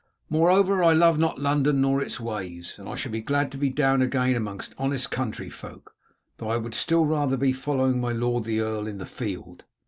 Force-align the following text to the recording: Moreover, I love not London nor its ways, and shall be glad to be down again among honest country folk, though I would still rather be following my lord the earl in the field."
Moreover, 0.31 0.83
I 0.83 0.93
love 0.93 1.19
not 1.19 1.37
London 1.39 1.81
nor 1.81 2.01
its 2.01 2.19
ways, 2.19 2.73
and 2.79 2.97
shall 2.97 3.11
be 3.11 3.21
glad 3.21 3.51
to 3.51 3.57
be 3.59 3.69
down 3.69 4.01
again 4.01 4.35
among 4.35 4.61
honest 4.79 5.11
country 5.11 5.47
folk, 5.47 5.95
though 6.37 6.49
I 6.49 6.57
would 6.57 6.73
still 6.73 7.05
rather 7.05 7.37
be 7.37 7.53
following 7.53 8.01
my 8.01 8.11
lord 8.11 8.45
the 8.45 8.61
earl 8.61 8.87
in 8.87 8.97
the 8.97 9.05
field." 9.05 9.65